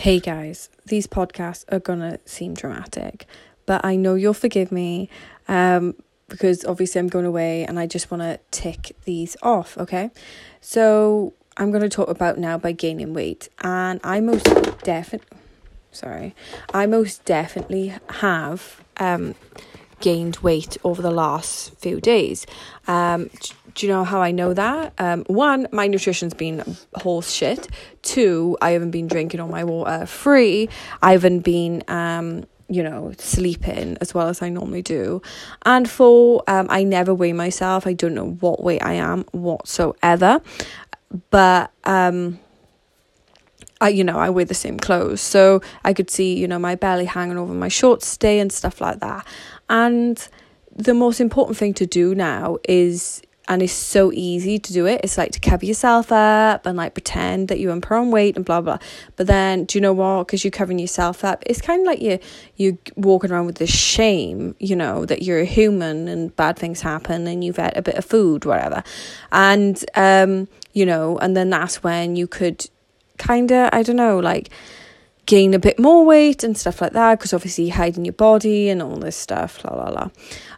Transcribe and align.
Hey 0.00 0.20
guys, 0.20 0.70
these 0.86 1.08
podcasts 1.08 1.64
are 1.72 1.80
gonna 1.80 2.20
seem 2.24 2.54
dramatic, 2.54 3.26
but 3.66 3.84
I 3.84 3.96
know 3.96 4.14
you'll 4.14 4.32
forgive 4.32 4.70
me 4.70 5.10
um, 5.48 5.96
because 6.28 6.64
obviously 6.64 7.00
I'm 7.00 7.08
going 7.08 7.24
away 7.24 7.64
and 7.64 7.80
I 7.80 7.88
just 7.88 8.08
want 8.08 8.22
to 8.22 8.38
tick 8.52 8.94
these 9.06 9.36
off, 9.42 9.76
okay? 9.76 10.12
So 10.60 11.34
I'm 11.56 11.72
to 11.82 11.88
talk 11.88 12.08
about 12.08 12.38
now 12.38 12.56
by 12.56 12.70
gaining 12.70 13.12
weight, 13.12 13.48
and 13.60 13.98
I 14.04 14.20
most 14.20 14.44
definitely, 14.84 15.36
sorry, 15.90 16.32
I 16.72 16.86
most 16.86 17.24
definitely 17.24 17.92
have 18.08 18.84
um, 18.98 19.34
gained 20.00 20.36
weight 20.38 20.76
over 20.84 21.02
the 21.02 21.10
last 21.10 21.74
few 21.76 22.00
days. 22.00 22.46
Um, 22.86 23.30
do 23.74 23.86
you 23.86 23.92
know 23.92 24.04
how 24.04 24.20
I 24.20 24.30
know 24.30 24.54
that? 24.54 24.92
Um, 24.98 25.24
one, 25.26 25.68
my 25.72 25.86
nutrition's 25.86 26.34
been 26.34 26.76
horse 26.94 27.30
shit. 27.30 27.68
Two, 28.02 28.56
I 28.60 28.70
haven't 28.70 28.90
been 28.90 29.06
drinking 29.06 29.40
all 29.40 29.48
my 29.48 29.64
water. 29.64 30.06
Three, 30.06 30.68
I 31.02 31.12
haven't 31.12 31.40
been 31.40 31.84
um, 31.88 32.44
you 32.68 32.82
know, 32.82 33.12
sleeping 33.18 33.96
as 34.00 34.12
well 34.12 34.28
as 34.28 34.42
I 34.42 34.50
normally 34.50 34.82
do. 34.82 35.22
And 35.64 35.88
four, 35.88 36.42
um, 36.46 36.66
I 36.68 36.84
never 36.84 37.14
weigh 37.14 37.32
myself. 37.32 37.86
I 37.86 37.94
don't 37.94 38.14
know 38.14 38.30
what 38.40 38.62
weight 38.62 38.82
I 38.82 38.94
am 38.94 39.24
whatsoever. 39.32 40.42
But 41.30 41.70
um 41.84 42.38
I 43.80 43.90
you 43.90 44.02
know, 44.02 44.18
I 44.18 44.30
wear 44.30 44.44
the 44.44 44.54
same 44.54 44.78
clothes. 44.78 45.20
So 45.20 45.62
I 45.84 45.92
could 45.92 46.10
see, 46.10 46.36
you 46.36 46.48
know, 46.48 46.58
my 46.58 46.74
belly 46.74 47.04
hanging 47.04 47.38
over 47.38 47.54
my 47.54 47.68
shorts 47.68 48.06
stay 48.06 48.40
and 48.40 48.52
stuff 48.52 48.80
like 48.80 49.00
that. 49.00 49.26
And 49.68 50.28
the 50.74 50.94
most 50.94 51.20
important 51.20 51.58
thing 51.58 51.74
to 51.74 51.86
do 51.86 52.14
now 52.14 52.58
is 52.68 53.22
and 53.48 53.62
it's 53.62 53.72
so 53.72 54.12
easy 54.12 54.58
to 54.58 54.72
do 54.74 54.86
it. 54.86 55.00
It's 55.02 55.16
like 55.16 55.32
to 55.32 55.40
cover 55.40 55.64
yourself 55.64 56.12
up 56.12 56.66
and 56.66 56.76
like 56.76 56.92
pretend 56.92 57.48
that 57.48 57.58
you're 57.58 57.72
in 57.72 57.82
on 57.82 58.10
weight 58.10 58.36
and 58.36 58.44
blah 58.44 58.60
blah. 58.60 58.78
But 59.16 59.26
then, 59.26 59.64
do 59.64 59.78
you 59.78 59.82
know 59.82 59.94
what? 59.94 60.26
Because 60.26 60.44
you're 60.44 60.50
covering 60.50 60.78
yourself 60.78 61.24
up, 61.24 61.42
it's 61.46 61.62
kind 61.62 61.80
of 61.80 61.86
like 61.86 62.00
you 62.00 62.18
you 62.56 62.76
walking 62.94 63.32
around 63.32 63.46
with 63.46 63.56
this 63.56 63.74
shame, 63.74 64.54
you 64.58 64.76
know, 64.76 65.06
that 65.06 65.22
you're 65.22 65.40
a 65.40 65.46
human 65.46 66.08
and 66.08 66.36
bad 66.36 66.58
things 66.58 66.82
happen 66.82 67.26
and 67.26 67.42
you've 67.42 67.56
had 67.56 67.74
a 67.76 67.82
bit 67.82 67.94
of 67.94 68.04
food, 68.04 68.44
whatever, 68.44 68.84
and 69.32 69.82
um, 69.94 70.46
you 70.74 70.84
know, 70.84 71.18
and 71.18 71.34
then 71.34 71.48
that's 71.48 71.82
when 71.82 72.16
you 72.16 72.26
could 72.26 72.68
kind 73.16 73.50
of, 73.50 73.70
I 73.72 73.82
don't 73.82 73.96
know, 73.96 74.18
like 74.18 74.50
gain 75.28 75.52
a 75.54 75.58
bit 75.58 75.78
more 75.78 76.04
weight 76.04 76.42
and 76.42 76.56
stuff 76.56 76.80
like 76.80 76.92
that 76.92 77.18
because 77.18 77.34
obviously 77.34 77.68
hiding 77.68 78.04
your 78.04 78.14
body 78.14 78.70
and 78.70 78.82
all 78.82 78.96
this 78.96 79.14
stuff 79.14 79.62
la 79.64 79.74
la 79.76 79.90
la 79.90 80.10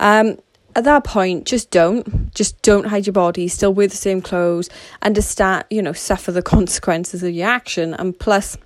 um 0.00 0.36
at 0.76 0.84
that 0.84 1.04
point, 1.04 1.46
just 1.46 1.70
don't. 1.70 2.34
Just 2.34 2.60
don't 2.60 2.88
hide 2.88 3.06
your 3.06 3.14
body. 3.14 3.48
Still 3.48 3.72
wear 3.72 3.88
the 3.88 3.96
same 3.96 4.20
clothes. 4.20 4.68
Understand, 5.00 5.64
you 5.70 5.80
know, 5.80 5.94
suffer 5.94 6.30
the 6.30 6.42
consequences 6.56 7.22
of 7.22 7.32
your 7.32 7.48
action. 7.48 7.94
And 7.94 8.16
plus, 8.16 8.58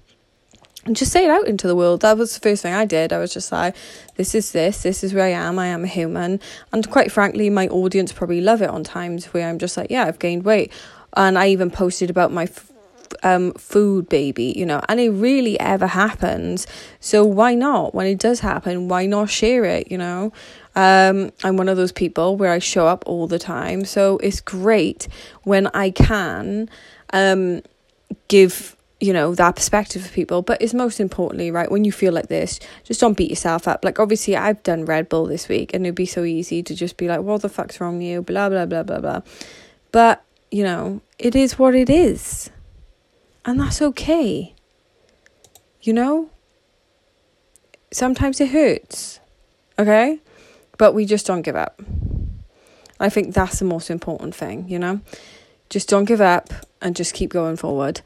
just 0.90 1.12
say 1.12 1.24
it 1.24 1.30
out 1.30 1.46
into 1.46 1.68
the 1.68 1.76
world. 1.76 2.00
That 2.00 2.18
was 2.18 2.34
the 2.34 2.40
first 2.40 2.62
thing 2.62 2.74
I 2.74 2.84
did. 2.84 3.12
I 3.12 3.18
was 3.18 3.32
just 3.32 3.52
like, 3.52 3.76
this 4.16 4.34
is 4.34 4.50
this, 4.50 4.82
this 4.82 5.04
is 5.04 5.14
where 5.14 5.24
I 5.24 5.28
am. 5.28 5.58
I 5.60 5.66
am 5.66 5.84
a 5.84 5.86
human. 5.86 6.40
And 6.72 6.90
quite 6.90 7.12
frankly, 7.12 7.48
my 7.48 7.68
audience 7.68 8.12
probably 8.12 8.40
love 8.40 8.60
it 8.60 8.70
on 8.70 8.82
times 8.82 9.26
where 9.26 9.48
I'm 9.48 9.60
just 9.60 9.76
like, 9.76 9.90
yeah, 9.90 10.04
I've 10.04 10.18
gained 10.18 10.44
weight. 10.44 10.72
And 11.16 11.38
I 11.38 11.48
even 11.48 11.70
posted 11.70 12.10
about 12.10 12.32
my 12.32 12.46
um 13.22 13.53
food 13.55 14.08
baby 14.08 14.55
you 14.56 14.64
know 14.64 14.80
and 14.89 15.00
it 15.00 15.11
really 15.11 15.58
ever 15.61 15.86
happens. 15.86 16.66
So 17.00 17.25
why 17.25 17.55
not? 17.55 17.94
When 17.94 18.06
it 18.06 18.19
does 18.19 18.41
happen 18.41 18.89
why 18.89 19.06
not 19.06 19.30
share 19.30 19.64
it 19.64 19.91
you 19.91 19.98
know? 19.98 20.33
Um, 20.77 21.33
I'm 21.42 21.56
one 21.56 21.69
of 21.69 21.77
those 21.77 21.92
people 21.92 22.36
where 22.36 22.53
I 22.53 22.58
show 22.58 22.86
up 22.86 23.03
all 23.06 23.27
the 23.27 23.38
time. 23.38 23.84
So 23.84 24.19
it's 24.19 24.41
great 24.41 25.08
when 25.42 25.66
I 25.69 25.91
can 25.91 26.70
um, 27.12 27.62
give 28.28 28.77
you 29.00 29.14
know 29.14 29.34
that 29.34 29.56
perspective 29.56 30.06
for 30.06 30.12
people. 30.12 30.42
But 30.42 30.61
it's 30.61 30.75
most 30.75 31.00
importantly 31.00 31.50
right 31.50 31.70
when 31.70 31.84
you 31.84 31.92
feel 31.92 32.12
like 32.12 32.28
this 32.28 32.61
just 32.84 33.00
don't 33.00 33.16
beat 33.16 33.31
yourself 33.31 33.66
up. 33.66 33.84
Like 33.84 33.98
obviously 33.98 34.36
i've 34.36 34.62
done 34.62 34.84
red 34.84 35.08
bull 35.08 35.27
this 35.27 35.48
week 35.48 35.72
and 35.75 35.86
it'd 35.86 35.94
be 35.94 36.06
so 36.06 36.25
easy 36.25 36.62
to 36.62 36.75
just 36.75 36.97
be 36.97 37.08
like 37.08 37.20
what 37.20 37.42
the 37.42 37.48
fuck's 37.48 37.81
wrong 37.81 37.98
with 37.98 38.06
you? 38.06 38.22
Blah 38.22 38.50
blah 38.50 38.66
blah 38.66 38.82
blah 38.82 39.00
blah. 39.00 39.20
But 39.91 40.22
you 40.50 40.65
know 40.65 41.00
it 41.19 41.34
is 41.34 41.59
what 41.59 41.75
it 41.75 41.88
is 41.88 42.50
and 43.44 43.60
that's 43.60 43.80
okay 43.82 44.54
you 45.82 45.92
know 45.92 46.30
sometimes 47.92 48.40
it 48.40 48.50
hurts 48.50 49.20
okay 49.78 50.20
but 50.80 50.94
we 50.94 51.04
just 51.04 51.26
don't 51.26 51.42
give 51.42 51.56
up. 51.56 51.78
I 52.98 53.10
think 53.10 53.34
that's 53.34 53.58
the 53.58 53.66
most 53.66 53.90
important 53.90 54.34
thing, 54.34 54.66
you 54.66 54.78
know? 54.78 55.02
Just 55.68 55.90
don't 55.90 56.06
give 56.06 56.22
up 56.22 56.48
and 56.80 56.96
just 56.96 57.12
keep 57.12 57.28
going 57.28 57.56
forward. 57.56 58.00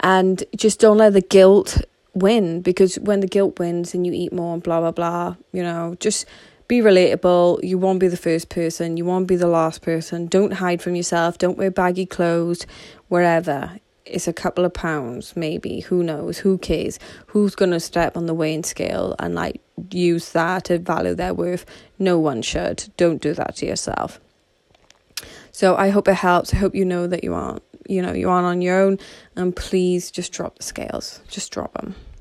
And 0.00 0.44
just 0.54 0.78
don't 0.78 0.98
let 0.98 1.14
the 1.14 1.22
guilt 1.22 1.80
win 2.12 2.60
because 2.60 2.96
when 2.96 3.20
the 3.20 3.26
guilt 3.26 3.58
wins 3.58 3.94
and 3.94 4.06
you 4.06 4.12
eat 4.12 4.30
more 4.30 4.52
and 4.52 4.62
blah, 4.62 4.78
blah, 4.78 4.90
blah, 4.90 5.36
you 5.52 5.62
know, 5.62 5.96
just 6.00 6.26
be 6.68 6.80
relatable. 6.80 7.64
You 7.64 7.78
won't 7.78 7.98
be 7.98 8.08
the 8.08 8.18
first 8.18 8.50
person, 8.50 8.98
you 8.98 9.06
won't 9.06 9.26
be 9.26 9.36
the 9.36 9.46
last 9.46 9.80
person. 9.80 10.26
Don't 10.26 10.52
hide 10.52 10.82
from 10.82 10.96
yourself, 10.96 11.38
don't 11.38 11.56
wear 11.56 11.70
baggy 11.70 12.04
clothes 12.04 12.66
wherever 13.08 13.80
it's 14.10 14.28
a 14.28 14.32
couple 14.32 14.64
of 14.64 14.72
pounds, 14.72 15.36
maybe. 15.36 15.80
Who 15.80 16.02
knows? 16.02 16.38
Who 16.38 16.58
cares? 16.58 16.98
Who's 17.28 17.54
going 17.54 17.70
to 17.72 17.80
step 17.80 18.16
on 18.16 18.26
the 18.26 18.34
weighing 18.34 18.64
scale 18.64 19.14
and 19.18 19.34
like 19.34 19.60
use 19.90 20.32
that 20.32 20.64
to 20.64 20.78
value 20.78 21.14
their 21.14 21.34
worth? 21.34 21.64
No 21.98 22.18
one 22.18 22.42
should. 22.42 22.88
Don't 22.96 23.22
do 23.22 23.34
that 23.34 23.56
to 23.56 23.66
yourself. 23.66 24.20
So 25.52 25.76
I 25.76 25.90
hope 25.90 26.08
it 26.08 26.14
helps. 26.14 26.54
I 26.54 26.56
hope 26.56 26.74
you 26.74 26.84
know 26.84 27.06
that 27.06 27.24
you 27.24 27.34
aren't, 27.34 27.62
you 27.88 28.00
know, 28.02 28.12
you 28.12 28.30
aren't 28.30 28.46
on 28.46 28.62
your 28.62 28.80
own. 28.80 28.98
And 29.36 29.54
please 29.54 30.10
just 30.10 30.32
drop 30.32 30.56
the 30.56 30.62
scales. 30.62 31.20
Just 31.28 31.52
drop 31.52 31.74
them. 31.74 31.94